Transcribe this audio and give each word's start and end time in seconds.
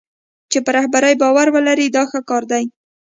چې 0.51 0.57
په 0.65 0.71
رهبر 0.77 1.03
باور 1.21 1.47
ولري 1.55 1.87
دا 1.95 2.03
ښه 2.09 2.19
کار 2.29 2.43
دی. 2.51 2.63